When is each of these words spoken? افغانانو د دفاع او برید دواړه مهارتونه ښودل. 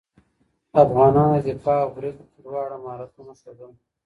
افغانانو 0.83 1.35
د 1.41 1.43
دفاع 1.57 1.79
او 1.83 1.89
برید 1.95 2.17
دواړه 2.45 2.75
مهارتونه 2.83 3.31
ښودل. 3.39 3.71